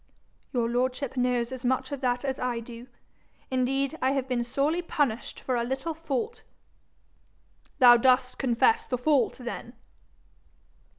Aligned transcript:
'Your 0.51 0.67
lordship 0.67 1.15
knows 1.15 1.51
as 1.51 1.63
much 1.63 1.91
of 1.91 2.01
that 2.01 2.25
as 2.25 2.39
I 2.39 2.59
do. 2.59 2.87
Indeed, 3.51 3.99
I 4.01 4.13
have 4.13 4.27
been 4.27 4.43
sorely 4.43 4.81
punished 4.81 5.39
for 5.41 5.55
a 5.55 5.63
little 5.63 5.93
fault.' 5.93 6.41
'Thou 7.77 7.97
dost 7.97 8.39
confess 8.39 8.87
the 8.87 8.97
fault 8.97 9.35
then?' 9.43 9.73